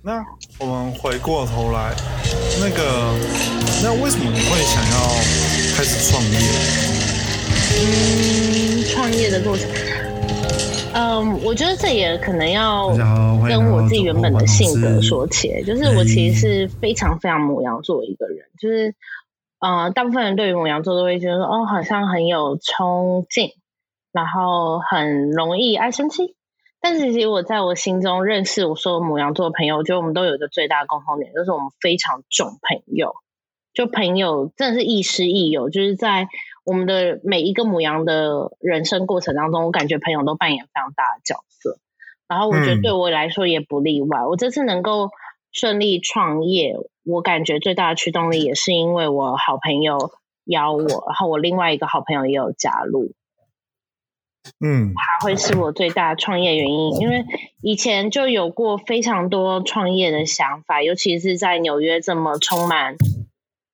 [0.00, 0.24] 那
[0.60, 1.92] 我们回过头来，
[2.60, 3.12] 那个，
[3.82, 4.96] 那为什么你会想要
[5.76, 6.38] 开始创业？
[7.80, 9.68] 嗯，创业的过程，
[10.94, 12.88] 嗯，我觉得这也可能要
[13.46, 18.94] 跟我自己原本的性格说起，就是我其实是非常非常母羊座一个人，就是，
[19.58, 23.50] 呃，大部分人对于母羊座都会觉得说，哦，好像很有冲劲，
[24.12, 26.36] 然后很容易爱生气。
[26.80, 33.14] 但是其实我在我心中认识我说母羊座的朋友，我觉得我们都有一个最大的共同点，就是我们非常重朋友。
[33.74, 36.28] 就朋友真的是亦师亦友，就是在
[36.64, 41.78] 我们的每一个母羊的人生过程当中，我感觉朋友都扮演非常大的角色。
[42.26, 44.26] 然后我觉得对我来说也不例外。
[44.26, 45.10] 我这次能够
[45.52, 50.12] 顺利创业，我感觉最大的驱动力也是因为我好朋友
[50.44, 53.12] 邀我，然后我另外一个好朋友也有加入。
[54.64, 57.24] 嗯，它会是我最大的创业原因，因为
[57.62, 62.96] 以前就有过非常多创业的想法，尤其是在纽约这么充满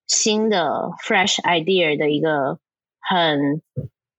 [0.07, 2.59] 新的 fresh idea 的一个
[3.01, 3.63] 很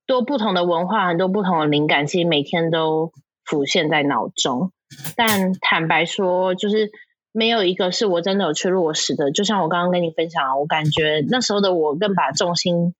[0.05, 3.11] 多不同的文化、很多不同的灵感，其实每天都
[3.43, 4.71] 浮现在脑中。
[5.15, 6.91] 但坦白说，就是
[7.31, 9.31] 没有一个是我真的有去落实的。
[9.31, 12.93] 就像我刚刚跟你分享，我感觉那时候的我更把重心。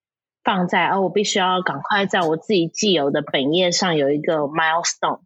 [0.45, 5.21] 放在哦，我必须要赶快在我自己既有的本业上有一个 milestone，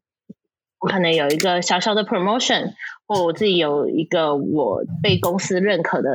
[0.79, 2.73] 我可能有一个小小的 promotion，
[3.05, 6.09] 或我自己有一个我被公司认可的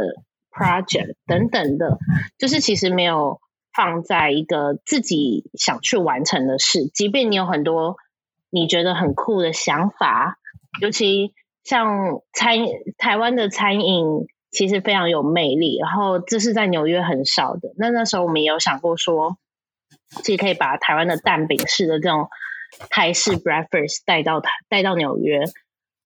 [0.51, 1.99] project 等等的，
[2.39, 3.41] 就是其实没有
[3.75, 6.87] 放在一个自己想去完成的事。
[6.87, 7.97] 即便你有很多
[8.49, 10.39] 你觉得很酷的想法，
[10.81, 12.59] 尤其像餐
[12.97, 14.27] 台湾的餐饮。
[14.55, 17.75] 其实非常有魅力，然后这是在纽约很少的。
[17.77, 19.37] 那那时候我们也有想过说，
[20.23, 22.29] 其实可以把台湾的蛋饼式的这种
[22.89, 25.41] 台式 breakfast 带到台带到纽约。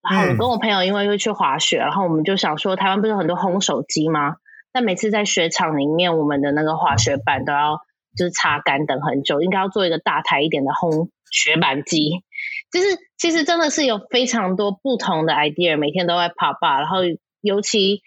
[0.03, 4.37] 然后我跟我朋友因为会去滑雪，然后我们就想说，台湾不是很多烘手机吗？
[4.73, 7.79] 但每次在雪场里面，我们的那个滑雪板都要
[8.17, 12.25] 就是擦干等很久，应该要做一个大台一点的烘雪板机。
[12.73, 17.01] 就是其实真的是有非常多不同的 idea，每天都在 pop up，然后
[17.43, 18.01] 尤其。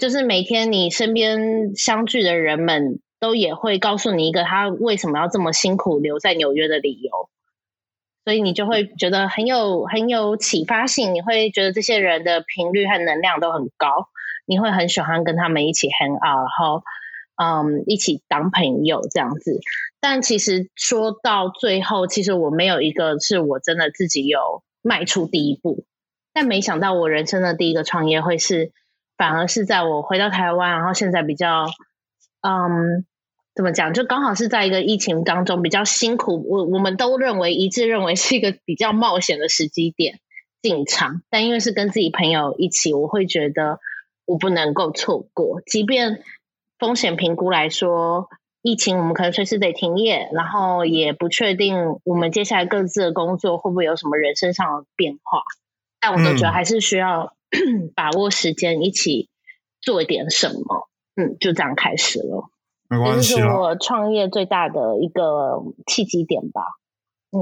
[0.00, 7.28] 就是每天你身边相聚的人们都也会告诉你一个他为什么要这么辛苦留在纽约的理由，
[8.24, 11.14] 所以你就会觉得很有很有启发性。
[11.14, 14.08] 你会觉得这些人的频率和能量都很高，
[14.46, 16.82] 你会很喜欢跟他们一起 hang out，然后
[17.36, 19.60] 嗯一起当朋友这样子。
[20.00, 25.84] 但其实说到最后，其实我没有一个是我真的自己有迈出第一步，
[26.32, 28.72] 但没想到我人生的第一个创业会是。
[29.20, 31.66] 反而是在我回到台湾，然后现在比较，
[32.40, 33.04] 嗯，
[33.54, 33.92] 怎么讲？
[33.92, 40.20] 就刚好是在一个疫情当中比较辛苦，我我们都认为一致认为是一个比较冒险的时机点
[40.62, 43.78] 进场，但因为是跟自己朋友一起，我会觉得
[44.24, 46.22] 我不能够错过，即便
[46.78, 48.30] 风险评估来说，
[48.62, 55.42] 疫情我们可能随时得停业，然后也不确定我们接下来各自的工作会不会有什么人生上的变化，
[56.00, 57.34] 但我都觉得还是需要。
[57.94, 59.28] 把握时间，一起
[59.80, 62.50] 做一点什么，嗯，就这样开始了。
[62.88, 66.62] 没关系这是我创业最大的一个契机点吧。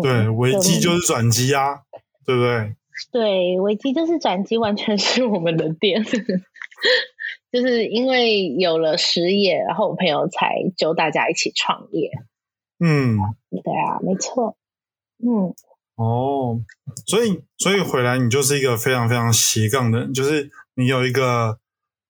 [0.03, 1.83] 对，危机就是转机啊，
[2.27, 2.77] 对不对？
[3.11, 6.05] 对，危机就是转机，完全是我们的店。
[7.51, 12.11] 就是因为有了实业，然后我朋友才揪大家一起创业。
[12.79, 13.17] 嗯，
[13.51, 14.57] 对啊，没错。
[15.19, 15.55] 嗯。
[15.99, 16.61] 哦，
[17.07, 21.59] 所以所以回来你就是一个非常非常斜杠的人，就是你有一个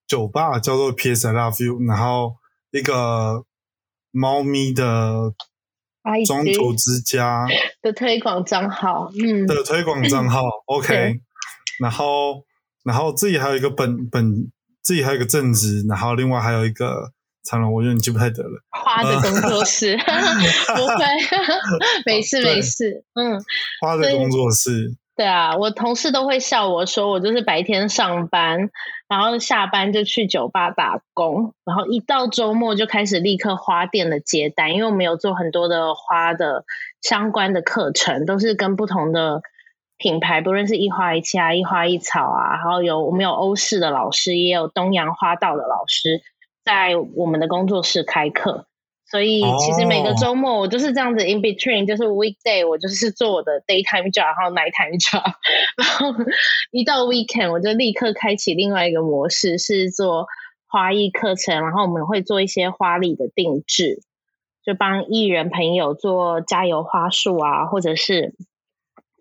[0.06, 2.37] 酒吧叫做 PS I Love You，然后
[2.71, 3.44] 一个
[4.10, 5.32] 猫咪的
[6.26, 7.47] 中途之家
[7.81, 11.20] 的推广账号，嗯，的推广账号，OK，
[11.81, 12.44] 然后
[12.84, 14.50] 然后自己还有一个本本
[14.82, 17.12] 自己还有一个正职，然后另外还有一个。
[17.44, 18.60] 长了，我有点记不太得了。
[18.71, 19.97] 花的工作室
[20.76, 21.04] 不会，
[22.04, 23.04] 没事没事。
[23.15, 23.41] 嗯，
[23.81, 24.94] 花的工作室。
[25.16, 28.71] 对啊，我同事都会笑我说，我就是白天上班，
[29.08, 36.64] 然后下班就去酒吧打工，然后一到周末就开始立刻花店的接单，因为我们有做很多的花的
[37.02, 39.43] 相关的课程，都是跟不同的
[39.96, 46.23] 品牌，不论是一花一气啊、一花一草啊，然后有我们有欧式的老师，也有东洋花道的老师。
[46.69, 48.67] 在我们的工作室开课，
[49.11, 55.32] 所以其实每个周末我就是这样子 in between，就是 weekday 我就是做我的 daytime job，然后 nighttime job，
[55.79, 56.15] 然后
[56.70, 60.26] 一到 weekend 我就立刻开启另外一个模式，是做
[60.67, 64.03] 花艺课程，然后我们会做一些花礼的定制，
[64.62, 68.35] 就帮艺人朋友做加油花束啊，或者是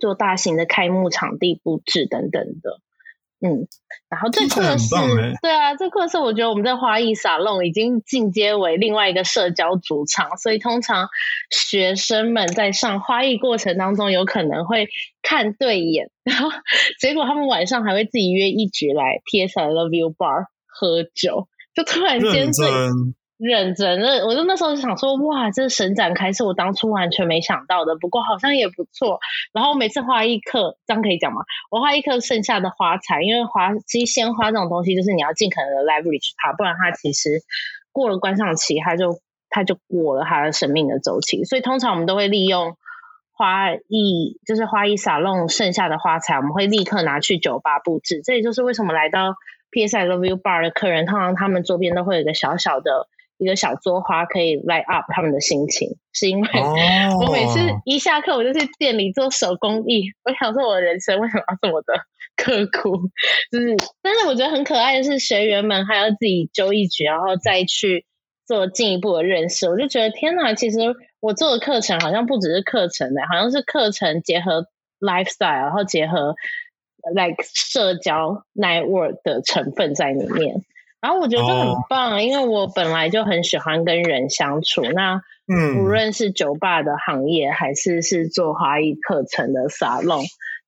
[0.02, 2.82] 做大型的开幕场地布置等等的。
[3.40, 3.68] 嗯，
[4.10, 4.90] 然后最酷的是
[5.44, 11.08] 对啊，最酷的是，我觉得我们在花艺沙龙已经进阶为另外一个社交主场，所以通常
[11.52, 14.88] 学生们在上花艺过程当中，有可能会
[15.22, 16.50] 看对眼，然后
[17.00, 29.20] 结果他们晚上还会自己约一局来 PS I Love You Bar 喝酒，就突然间认对真，认真的，我就那时候就想说，哇，这神展开是我当初完全没想到的，不过好像也不错。
[29.54, 31.42] 然后每次花艺课，这样可以讲吗？
[31.70, 37.42] 我花艺课剩下的花材，因为花其实鲜花这种东西，就是你要尽可能的 leverage 它，不然它其实
[37.92, 39.20] 过了观赏期，它就
[39.50, 41.44] 它就过了它的生命的周期。
[41.44, 42.76] 所以通常我们都会利用
[43.34, 48.22] 花艺，就是花艺沙龙剩下的花材，我们会立刻拿去酒吧布置。
[48.24, 49.36] 这也就是为什么来到
[49.70, 53.08] PS I Love You Bar 的客人，通常他们周边都会有一个小小的
[53.38, 56.48] 一个小桌花，可以 light up 他们的心情，是因为。
[56.60, 56.74] 哦，
[57.26, 60.06] 我每次一下课，我就去店里做手工艺。
[60.24, 61.94] 我想说，我的人生为什么要这么的
[62.36, 62.98] 刻苦？
[63.52, 68.06] 就是，但是我觉得很可爱的是，学员们还要自己揪一局，然后再去
[68.46, 69.70] 做进一步的认识。
[69.70, 70.80] 我就觉得天哪，其实
[71.20, 74.66] 我做的课程好像不只是课程的，好像是课程结合
[75.00, 76.36] lifestyle，然后结合
[77.14, 80.64] like 社交 network 的成分在里面。
[81.00, 84.82] 然后我觉得这很哦棒，因为我本来就很喜欢跟人相处。
[84.82, 90.24] 那嗯无嗯，论是酒吧的行业，还是是做华裔课程的沙龙，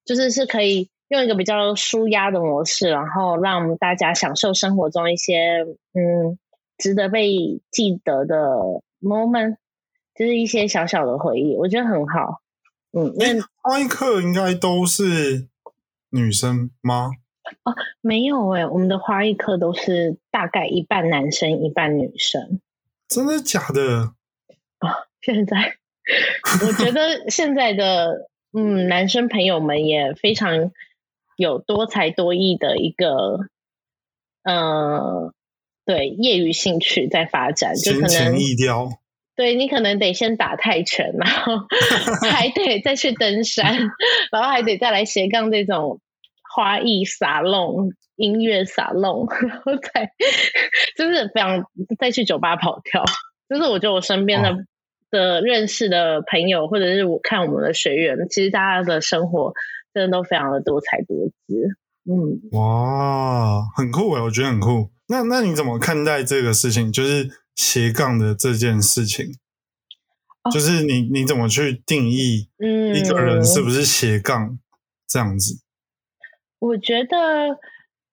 [0.06, 6.38] 就是是可以用一个比较舒压的模式，然后让大家享受生活中一些嗯
[6.78, 8.38] 值得被记得的
[9.02, 9.58] moment，
[10.16, 12.42] 就是一些小小的回忆，我觉得很好。
[12.92, 15.48] 嗯，因为花艺课应该都是
[16.12, 17.10] 女生吗？
[18.02, 22.60] 没有诶、我们的花艺课都是大概一半男生，一半女生。
[23.08, 24.14] 真的假的？
[25.22, 25.76] 现在
[26.66, 30.72] 我觉得现在的嗯男生朋友们也非常
[31.36, 33.40] 有多才多艺的一个
[34.44, 35.34] 呃
[35.86, 38.90] 对业余兴趣在发展，就可能逸调，
[39.36, 41.54] 对你可能得先打泰拳，然后
[42.30, 43.76] 还得再去登山，
[44.32, 46.00] 然后还得再来斜杠这种
[46.54, 50.12] 花艺沙龙、音乐沙龙，然后再
[50.98, 51.64] 就是非常
[52.00, 53.04] 再去酒吧跑跳。
[53.48, 54.58] 就是我觉得我身边的、哦
[55.12, 59.54] 的认识的朋友，或者是我看我们的学员，其实大家的生活
[59.92, 61.18] 真的都非常的多彩多
[61.48, 61.56] 姿。
[62.06, 64.92] 嗯，哇，很酷诶，我觉得很酷。
[65.08, 66.92] 那那你怎么看待这个事情？
[66.92, 69.26] 就是斜杠的这件事情，
[70.44, 74.60] 哦就是你你怎么去定义嗯一个人是不是斜杠
[75.08, 75.56] 这样子？
[76.60, 77.58] 我觉得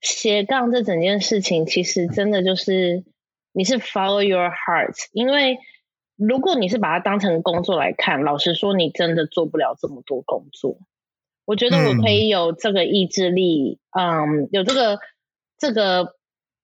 [0.00, 3.04] 斜杠这整件事情，其实真的就是
[3.52, 5.58] 你是 follow your heart，因为
[6.16, 10.78] 如果你是把它当成工作来看，老实说，你真的做不了这么多工作。
[11.44, 14.98] 我觉得我可以有这个意志力，嗯有这个
[15.58, 16.14] 这个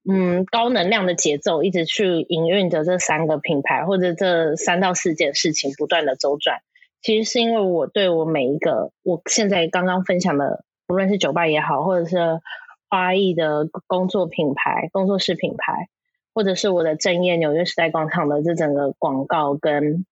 [0.08, 6.62] 嗯高能量的节奏，一直去营运着这三个品牌或者这三到四件事情不断的周转。
[7.00, 12.40] 其实是因为我对我每一个我现在刚刚分享的，不论是酒吧也好，或者是
[12.88, 15.88] 花艺的工作品牌、工作室品牌，
[16.34, 20.04] 或者是我的正业纽约时代广场的这整个广告跟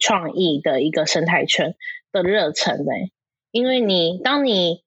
[0.00, 1.74] 创意的一个生态圈
[2.12, 2.92] 的热忱的。
[3.50, 4.82] 因为你当你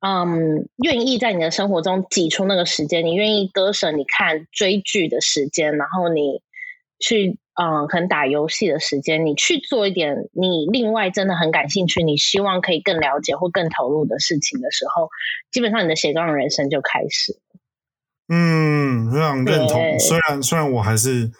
[0.00, 6.42] 嗯愿意在你的生活中挤出那个时间，你愿意割舍你看追剧的时间，然后你
[6.98, 15.08] 去嗯可能打游戏的时间，你去做一点你另外真的很感兴趣，你希望可以更了解或更投入的事情的时候，
[15.50, 17.40] 基本上你的斜杠人生就开始。
[18.28, 19.76] 嗯，非常认同。
[19.76, 21.32] 对虽然虽然我还是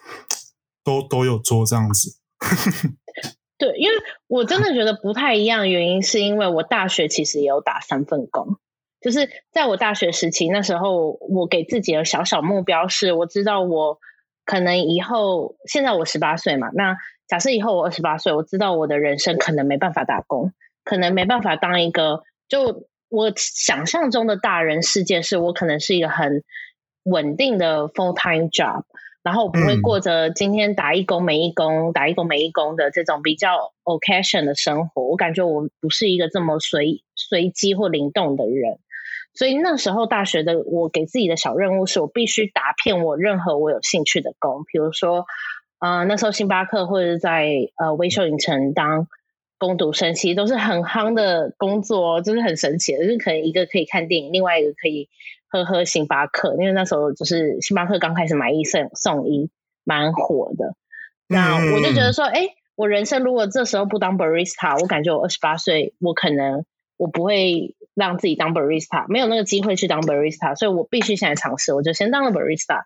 [0.83, 2.17] 都都有做这样子，
[3.57, 3.95] 对，因为
[4.27, 8.57] 我真的觉得不太一样，原因是因为我大学其实也有打三份工，
[8.99, 13.99] 就是在我大学时期那时候，我给自己的小小目标是，我知道我
[14.45, 20.51] 可能以后，现在我十八岁嘛，那假设以后我二十八岁，我知道我的人生可能没办法打工，
[20.83, 26.43] 可能没办法当一个，就我想象中的大人世界是我可能是一个很
[27.03, 28.83] 稳定的 full time job。
[29.23, 35.03] 然后我不会嗯过着今天打一工没一工、打一工没一工的这种比较 occasion 的生活。
[35.03, 38.79] 我感觉我不是一个这么随随机或灵动的人，
[39.33, 45.25] 所以那时候大学的我给自己的小任务是我必须打遍我任何我有兴趣的工，比如说，
[45.79, 49.07] 呃，那时候星巴克或者是在呃微秀影城当
[49.57, 55.07] 攻读生，其实都是很夯的工作哦，就是很神奇的，就是可能一个可以看电影，另外一个可以
[55.47, 59.49] 喝喝星巴克，因为那时候就是星巴克刚开始买一送送一，
[59.83, 60.75] 蛮火的。
[61.27, 66.65] 那嗯我就觉得说，哎、我人生如果这时候不当 barista，我感觉我二十八岁，我可能
[66.97, 72.83] 我不会让自己当 barista，没有那个机会去当 barista，所以我必须现在尝试，我就先当了 barista，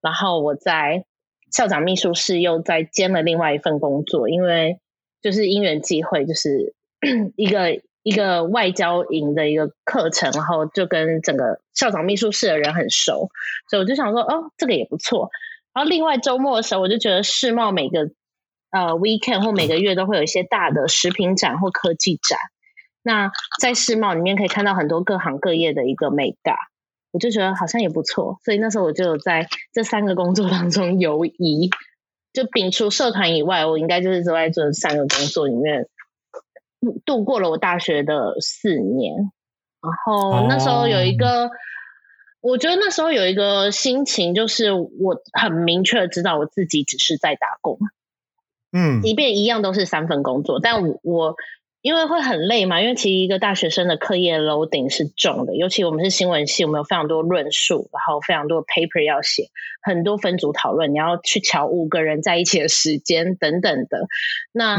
[0.00, 1.04] 然后我在
[1.50, 4.80] 校长秘书室又再兼了另外一份工作，因为
[5.22, 6.74] 就是因缘际会，就是
[7.36, 13.30] 一个一个外交营的一个课程，然后就跟整个校长秘书室的人很熟，
[13.70, 15.30] 所以我就想说，哦，这个也不错。
[15.72, 18.10] 然后另外周末的时候，我就觉得世贸每个
[18.70, 22.38] 呃 weekend 或每个月都会有一些大的食品展或科技展。
[23.08, 26.54] 那在世贸里面可以看到很多各行各业的一个美感，
[27.10, 28.38] 我就觉得好像也不错。
[28.44, 31.70] 所以那时候我就有在这三个工作当中游移，
[32.34, 35.88] 就摒除社团以外，我应该就是在这三个工作里面
[37.06, 39.14] 度过了我大学的四年。
[39.80, 41.50] 然后那时候有一个。
[42.40, 47.78] 我觉得那时候有一个心情，就是我很明确的知道我自己只是在打工，
[48.70, 51.36] 嗯，即便一样都是三份工作，但我我。
[51.88, 59.44] 因为会很累嘛，因为其实一个大学生的课业 loading 是重的，尤其我们是新闻系，我们有非常多论述，然后非常多 paper 要写，
[59.80, 64.06] 很多分组讨论，你要去瞧五个人在一起的时间等等的。
[64.52, 64.76] 那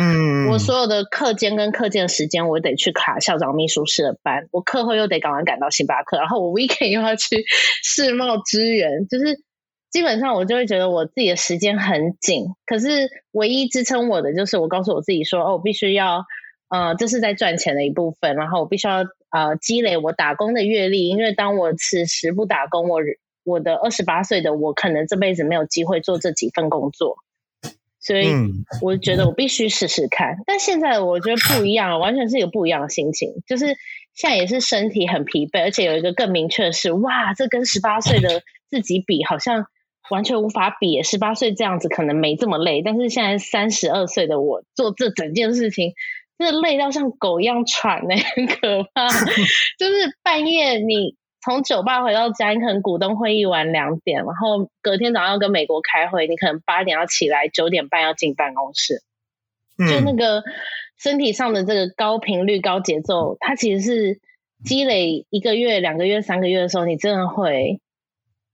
[0.52, 7.44] 我所有的课间跟课间的时间，我得去卡校长秘书室的班，我课后又得赶快赶到星巴克，然后我 weekend 又要去
[7.84, 9.42] 世贸支援，就是
[9.90, 12.46] 基本上我就会觉得我自己的时间很紧。
[12.68, 16.24] 可是唯一支撑我的就是我告诉我自己说，哦，我必须要。
[16.70, 18.98] 呃，这是在赚钱的一部分，然后我必须要
[19.32, 23.00] 呃积累我打工的阅历，因为当我此时不打工，我
[23.44, 27.18] 我的二十八岁的我可能这辈子没有机会做这几份工作，
[28.00, 28.28] 所以
[28.84, 30.38] 我觉得我必须试试看。
[30.46, 33.66] 但现在我觉得不一样，完全是一个不一样的心情，就是
[34.14, 39.66] 现在也是身体很疲惫，而且有一个更明确的是，哇，这跟十八岁的自己比，好像
[40.12, 41.02] 完全无法比。
[41.02, 45.94] 十八岁这样子可能没这么累，但是现在三十二岁的我做这整件事情。
[46.40, 49.10] 真的累到像狗一样喘呢， 很可怕。
[49.78, 59.04] 就是半夜你从酒吧回到家，你可能股东会议完两点，然后隔天早上要跟美国开会，你可能八点要起来，九点半要进办公室。
[59.78, 60.44] 就那个
[60.98, 64.20] 身体上的这个高频率、高节奏，它其实是
[64.66, 67.80] 积累一个月、两个月、三个月的时候，你真的会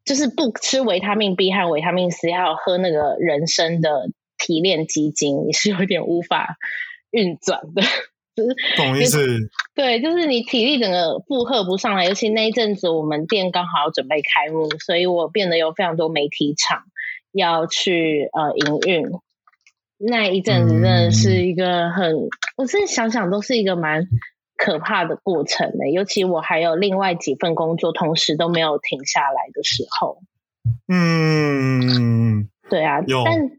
[0.04, 6.58] 就是不吃维他命 B 和维他命 C，还有喝那个人参的提炼基金，你是有点无法。
[7.15, 7.81] 运转的，
[8.36, 9.25] 就是懂意思。
[9.74, 16.84] 对，就是你体力整个负荷不上来，尤其那一阵子我们店刚好要准备开幕，所以我变得有非常多媒体场
[17.31, 19.05] 要去呃营运。
[19.98, 22.13] 那一阵子真的是一个很，
[22.57, 24.07] 我现在想想都是一个蛮
[24.57, 30.19] 可怕的过程的，尤其我还有另外几份工作，同时都没有停下来的时候。
[30.88, 33.51] 嗯，对啊，但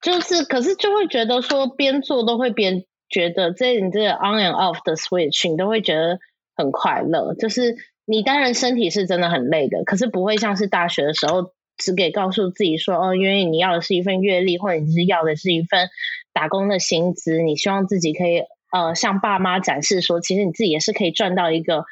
[0.00, 2.84] 就是，可是就会觉得说边做都会边。
[3.10, 6.18] 觉得这你这 on and off 的 switch，你都会觉得
[6.56, 7.34] 很快乐。
[7.34, 7.76] 就是
[8.06, 15.88] 你当然身体是真的很累的，可是不会像是大学的时候，只给告诉自己说哦，因为你要的是一份阅历，或者你是要的是一份
[16.32, 21.84] 打工的薪资，你希望自己可以呃向爸妈展示说，其实你自己也是可以赚到一个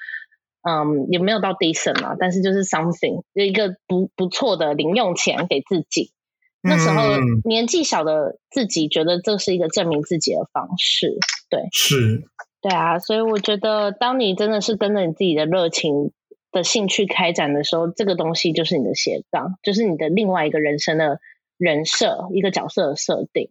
[0.62, 6.12] 嗯，也没有到 decent 嘛，但是就是 something 一个不不错的零用钱给自己。
[6.60, 7.02] 那时候
[7.44, 11.16] 年纪小的自己觉得这是一个证明自己的方式，
[11.48, 12.24] 对，是，
[12.60, 16.10] 对啊，所以我觉得当你真的是跟着你自己的热情
[16.50, 21.20] 的兴趣开展的时候，这个东西就是你的斜杠，就是你的另外一个人生的
[21.56, 23.48] 人设，一个角色的设定，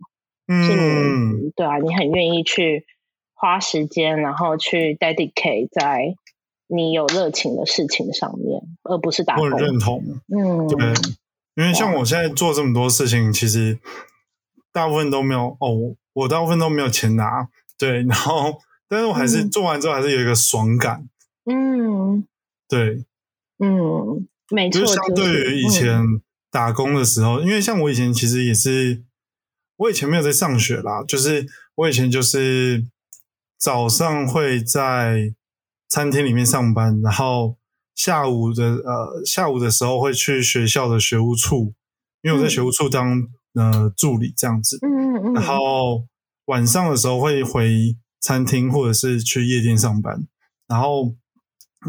[0.47, 2.85] 嗯，对啊，你很愿意去
[3.33, 6.15] 花时间，然后去 dedicate 在
[6.67, 9.49] 你有热情的事情上面，而不是打工。
[9.51, 10.93] 认同，嗯，对。
[11.57, 13.79] 因为像我现在做这么多事情，其实
[14.71, 17.47] 大部分都没有哦，我大部分都没有钱拿，
[17.79, 21.09] 对，然后但是我还是做完之后还是有一个爽感，
[21.45, 22.23] 嗯，
[22.69, 23.03] 对，
[23.57, 26.03] 嗯，没错，就相对于以前
[26.51, 29.01] 打工的时候，因为像我以前其实也是，
[29.77, 32.85] 我以前没有在上学啦，就是我以前就是
[33.57, 35.33] 早上会在
[35.89, 37.57] 餐厅里面上班，然后。
[37.97, 41.73] 下午的呃，下午的时候会去学校的学务处，
[42.21, 44.77] 因为我在学务处当呃助理这样子。
[44.83, 45.33] 嗯嗯嗯。
[45.33, 46.03] 然后
[46.45, 50.27] 晚上的时候会回餐厅或者是去夜店上班。
[50.67, 51.15] 然后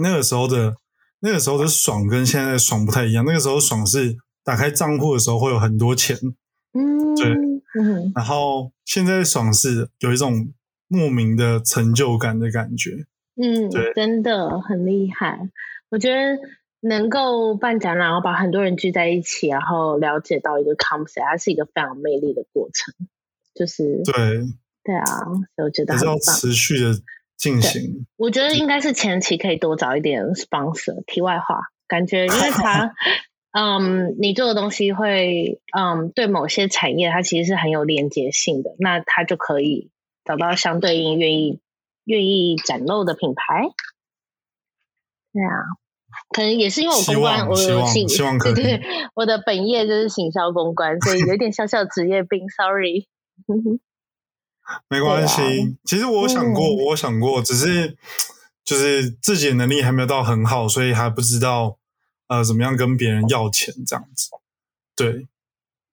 [0.01, 0.77] 那个时候的
[1.21, 3.23] 那个时候的爽跟现在的爽不太一样。
[3.27, 6.17] 那个时候爽是打开账户的时候会有很多钱。
[6.73, 7.15] 嗯。
[7.17, 7.35] 对。
[7.79, 8.11] 嗯。
[8.15, 10.55] 然后现在爽是有一种
[10.87, 13.05] 莫名的成就感的感觉。
[13.41, 15.49] 嗯，真的很厉害。
[15.91, 16.39] 我觉得
[16.81, 22.95] 能够办展览，然后把很多人聚在一起，然后了解到一个 concept，它是一个非常魅力的过程。
[23.55, 24.15] 就是对
[24.85, 26.93] 对啊，所以我觉得还是要持续的
[27.37, 28.07] 进行。
[28.17, 31.03] 我觉得应该是前期可以多找一点 sponsor。
[31.07, 32.95] 题外话，感觉因为他，
[33.51, 39.91] 嗯，你做的东西会，嗯，对某些产业它其实是很有连接性的，那它就可以
[40.25, 41.61] 找到相对应愿意
[42.09, 43.69] 愿意展露的品牌。
[45.31, 45.53] 对啊，
[46.31, 48.55] 可能也是因为我公关，我希行，希望 可以。
[48.55, 48.81] 对，
[49.15, 53.07] 我的本业就是行销公关， 所以有点小小职业病，sorry。
[54.89, 57.97] 没关系，其实我想过，我想过，只是
[58.65, 61.79] 就是自己的能力还没有到很好，所以还不知道
[62.29, 64.31] 呃怎么样跟别人要钱这样子。
[64.97, 65.29] 对，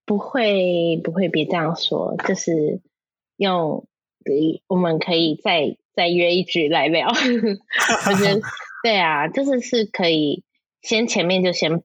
[0.05, 2.81] 不会不会，别这样说，就是
[3.35, 3.85] 用
[4.67, 7.07] 我们可以再再约一局来聊。
[7.09, 8.41] 我觉得
[8.83, 10.43] 对啊，就是是可以
[10.81, 11.83] 先前面就先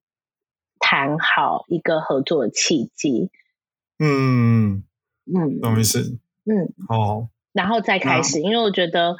[0.78, 3.30] 谈好一个合作契机。
[3.98, 4.84] 嗯
[5.26, 6.18] 嗯，懂意思。
[6.44, 9.16] 嗯，哦，然后再开始，因为我觉得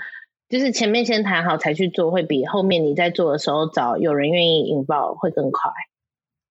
[0.49, 5.71] 就是前面先谈好才去做，会比后面你在做的时候找有人愿意引爆会更快。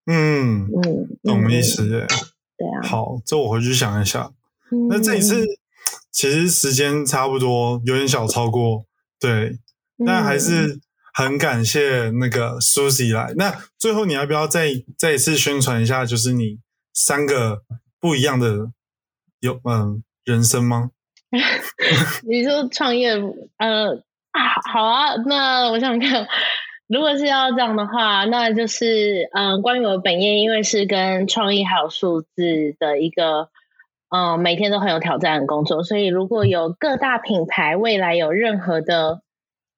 [0.06, 2.08] 嗯嗯，懂意思耶。
[2.58, 4.32] 对啊，好，这我回去想一下。
[4.90, 5.44] 那这一次
[6.12, 8.86] 其实时间差不多，有点小超过，
[9.20, 9.60] 对，
[10.06, 10.80] 但还是
[11.14, 13.34] 很感谢那个 Susie 来。
[13.36, 16.60] 那最后你要不要再再一次宣传一下，就是你
[16.94, 17.64] 三个
[18.00, 18.72] 不一样的
[19.40, 20.04] 有嗯。
[20.26, 20.92] 人生吗？
[22.28, 23.14] 你说创业，
[23.58, 24.04] 呃，
[24.72, 25.16] 好啊。
[25.26, 26.28] 那我想看，
[26.88, 32.28] 如果是要这样的话，那就是，嗯，关于我本业，因为是跟创意还有数字
[32.78, 33.50] 的一个，
[34.10, 39.22] 嗯，每天都很有挑战的工作，所以如果有各大品牌未来有任何的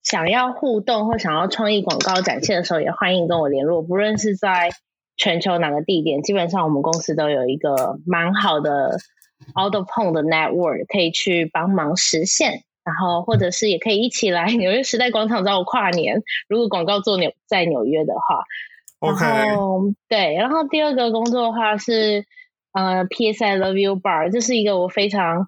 [0.04, 3.82] 想要互动或想要创意广告展现的时候，也欢迎跟我联络。
[3.82, 4.72] 不论是在
[5.18, 8.98] 全球哪个地点，基本上我们公司都有一个蛮好的。
[9.60, 16.22] Out of home 的 network 可以去帮忙实现，然后或者是也可以一起来 纽约时代广场找我跨年。
[16.48, 18.44] 如果广告做纽在纽约的话
[19.00, 19.26] ，OK，
[20.08, 20.36] 对。
[20.36, 22.24] 然后第二个工作的话是
[22.74, 25.48] 呃 PSI Love You Bar，这是一个我非常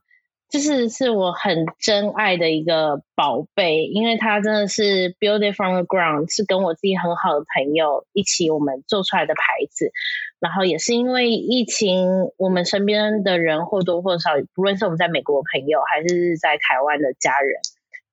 [0.50, 9.92] 就是是我很珍爱的一个宝贝，因为它真的是 build it from the ground，是跟我自己很好的朋友一起我们做出来的牌子。
[10.40, 12.06] 然后也是因为疫情，
[12.38, 17.62] 我们身边的人或多或少，不论是我们在美国的朋友，还是在台湾的家人，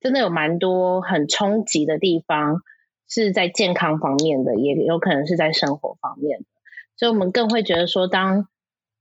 [0.01, 2.63] 真的有蛮多很冲击的地方，
[3.09, 6.45] 是在健康方面的，也有可能是在生活方面的。
[6.97, 8.47] 所以，我们更会觉得说，当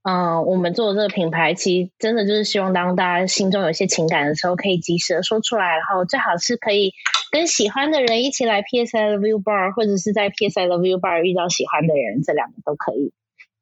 [0.01, 6.93] 嗯，我们做这个品牌，其实真的就是希望，当大家心中有一些情感的时候，可以及时的说出来，然后最好是可以
[7.31, 13.12] 跟喜欢的人一起来 PSI Love You Bar，或者是在 PSI Love You Bar 遇到喜欢的人，这两个都可以。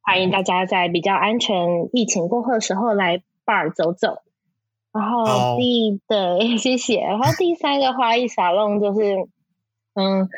[0.01, 4.19] 欢迎大家在比较安全、疫情过后的时候来 bar 走走。
[4.93, 7.01] 然后第对， 谢谢。
[7.01, 9.27] 然后第三个花艺沙龙就是，
[9.95, 10.29] 嗯，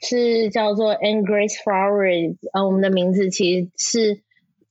[0.00, 2.36] 是叫做 And Grace Flower。
[2.52, 4.22] 呃，我们的名字其实是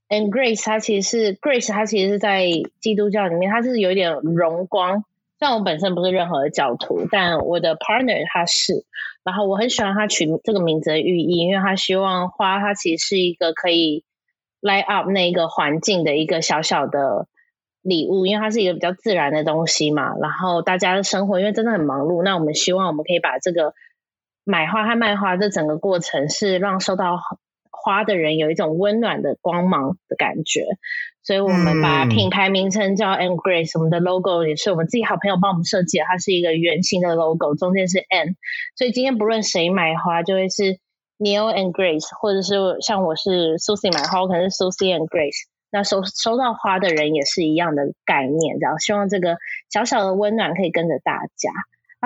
[0.10, 2.48] And Grace，它其实是 Grace，它其实是在
[2.80, 5.04] 基督教里面，它是有一点荣光。
[5.39, 8.86] 虽然我本身不是任何的教徒，但我的 partner 他是。
[9.24, 14.04] 然后我很喜欢他取这个名字的寓意，因为他希望花，它其实是一个可以。
[14.60, 17.28] light up 那一个环境的一个小小的
[17.84, 20.15] 礼物，因为它是一个比较自然的东西嘛。
[20.20, 23.76] 然后大家的生活因为真的很忙碌，那我们希望我们可以把这个
[24.43, 27.20] 买花和卖花这整个过程，是让受到
[27.88, 30.65] 花的人有一种温暖的光芒的感觉。
[31.23, 38.36] 所以我们把品牌名称叫 And Grace，我们的 logo 也是我们自己好朋友帮我们设计的，它是一个圆形的 logo，中间是 N。
[38.76, 40.80] 所以今天不论谁买花，就会是。
[41.19, 45.47] Neil and Grace，或者是像我是 Susie 买花，我可能是 Susie and Grace。
[45.71, 51.50] 那收收到花的人也是一样的概念，然后希望这个小小的温暖可以跟着大家。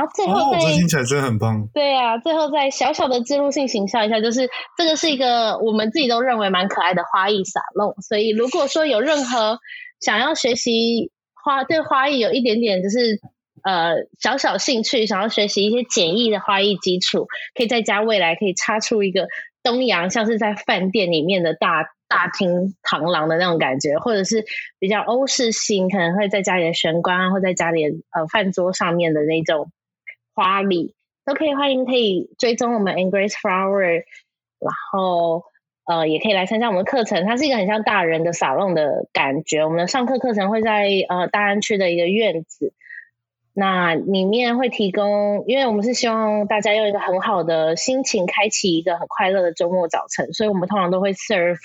[0.02, 1.68] 然后最后再听起来真的很棒。
[1.74, 7.94] 对啊，最后再小小的记录性形象一下，就是这个是一个我们自己都认为蛮可爱的花艺沙龙。
[8.02, 9.60] 所以如果说有任何
[10.00, 13.20] 想要学习花，对花艺有一点点就是。
[13.64, 19.28] 呃，小小兴趣，想要学习一些简易的花艺基础，可以在家未来可以插出一个
[19.62, 24.44] 东洋，像是在饭店里面的大大厅螳螂的那种感觉，或者是
[24.80, 29.72] 比较欧式型，可能会在家里的玄关啊或在家里呃饭桌上面的那种
[30.42, 34.06] 花礼，都可以欢迎可以追踪我们 Engrace Flower，
[34.60, 35.44] 然后
[35.86, 42.74] 呃也可以来参加我们的课程，它是一个很像大人的撒弄的感觉，我们的上课课程会在呃大安区的一个院子。
[43.54, 51.60] 那里面会提供，因为我们是希望大家用一个很好的心情开启一个很快乐的周末早晨，所以我们通常都会 serve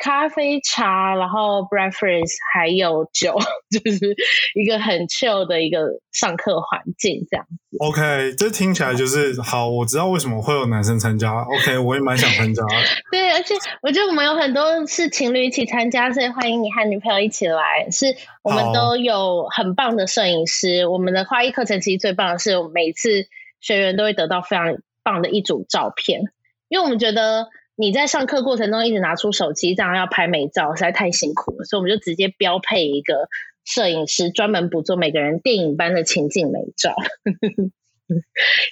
[0.00, 3.38] 咖啡、茶，然后 breakfast，还有酒，
[3.70, 4.16] 就是
[4.54, 7.76] 一个很 chill 的一个上课环境，这样子。
[7.78, 9.68] OK，这听起来就是好。
[9.68, 11.30] 我知道为什么会有男生参加。
[11.42, 12.74] OK，我也蛮想参加的。
[13.12, 17.90] 对，而且我觉得我们有很多是情侣一起参加，所以欢迎你和女朋友一起来。
[17.90, 20.86] 是我们都有很棒的摄影师。
[20.86, 23.26] 我们的花艺课程其实最棒的是，我们每次
[23.60, 26.22] 学员都会得到非常棒的一组照片，
[26.68, 27.48] 因为我们觉得
[27.80, 33.26] 你在上课过程中一直拿出手机，这样要拍美照实在太辛苦了，所以我们就直接标配一个
[33.64, 36.94] 摄影师，专门捕捉每个人电影般的情境美照。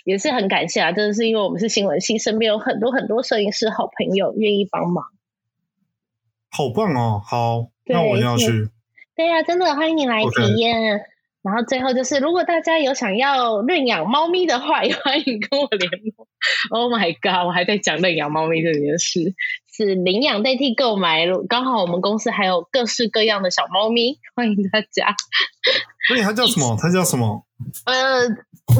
[0.04, 5.06] 也是很感谢啊，真的是因为我们是新闻系，身边有很多很多摄影师好朋友愿意帮忙。
[6.50, 7.22] 好棒哦！
[7.24, 8.68] 好，那我要去。
[9.16, 11.00] 对呀、真的欢迎你来体验。
[11.48, 16.28] 然后最后就是，如果大家有想要认养猫咪的话，也欢迎跟我联络。
[16.70, 17.46] Oh my god！
[17.46, 19.34] 我还在讲认养猫咪这件事，
[19.72, 21.24] 是领养代替购买。
[21.48, 25.16] 刚好我们公司还有各式各样的小猫咪，欢迎大家。
[26.06, 26.76] 所以它叫什么？
[26.78, 27.46] 它叫什么？
[27.86, 28.24] 呃，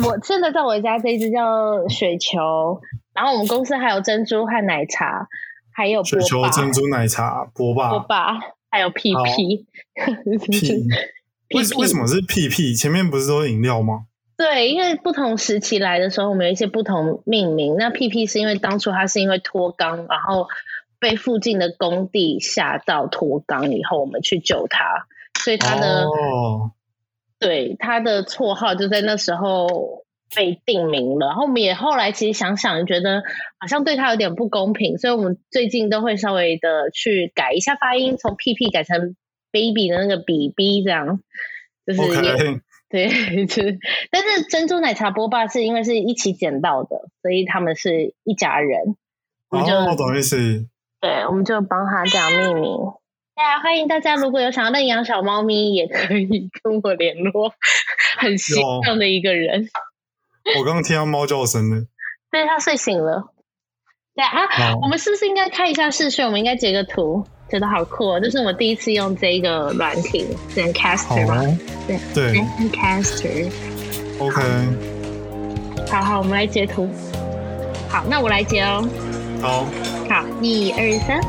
[0.05, 2.83] 我现在在我家这一只叫雪球，
[3.15, 5.27] 然后我们公司还有珍珠和奶茶，
[5.73, 9.15] 还有雪球波霸、珍珠奶茶波霸波霸霸，还有屁。
[9.25, 9.67] 屁。
[11.55, 12.75] 为什么是屁屁？
[12.75, 14.07] 前面不是都是饮料吗？
[14.37, 17.75] 对，因为不同时期来的时候，我们有一些不同命名。
[17.77, 20.47] 那 PP 是因为当初它是因为脱肛，然后
[21.01, 25.07] 被附近的工地吓到脱肛以后，我们去救它，
[25.43, 26.71] 所以它的、哦，
[27.41, 30.05] 对它的绰号就在那时候
[30.37, 31.27] 被定名了。
[31.27, 33.23] 然后我们也后来其实想想，觉得
[33.59, 39.17] 好像对它有点不公平，所以我们最近都会稍微的去改一下发音，从 PP 改成
[39.51, 41.21] baby 的那个 BB 这样，
[41.87, 43.79] 就是也 对，就是，
[44.11, 48.97] 但是珍珠奶茶波霸是因为是一起捡到的，所以他们是一家人。
[49.51, 50.67] 我们就、哦，懂意思。
[51.01, 52.77] 对，我们就帮他这样命名。
[53.37, 57.53] 对啊，欢迎大家，如果有想要认养小猫咪，也可以跟我联络。
[58.19, 59.69] 很希望的一个人，
[60.59, 61.87] 我刚刚听到猫叫声呢。
[62.31, 63.33] 对他睡醒了。
[64.15, 66.25] 对啊，我们是不是应该开一下视讯？
[66.25, 68.21] 我们应该截个图，觉得好酷哦！
[68.21, 71.37] 这是我第一次用这个软体好，Zencaster 吧？
[71.37, 73.51] 哦，对对，Zencaster。
[74.19, 74.43] ，OK，
[75.91, 76.89] 好好，我们来截图。
[77.89, 78.87] 好，那我来截哦。
[79.41, 79.67] 好，
[80.11, 81.23] 好，一二三，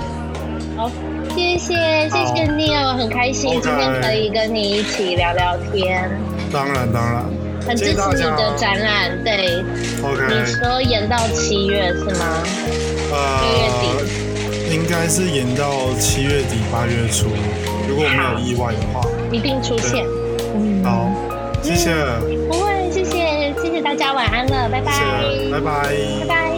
[0.76, 0.92] 好，
[1.34, 1.74] 谢谢
[2.10, 6.10] 谢谢你哦，很开心今天可以跟你一起聊聊天，
[6.52, 7.24] 当然当然，
[7.66, 9.24] 很支持你的展览。
[9.24, 9.64] 对，
[10.02, 12.44] 你 OK，你说演到七月是吗？
[13.12, 14.29] 呃，
[14.72, 17.28] 应该是延到七月底八月初，
[17.88, 19.02] 如果没有意外的话。
[19.32, 20.06] 一定出现。
[20.56, 21.10] 嗯，好，
[21.62, 21.94] 谢谢，
[22.48, 25.66] 不会，谢谢谢谢大家，晚安了，拜拜，谢谢，拜拜
[26.22, 26.49] 拜拜。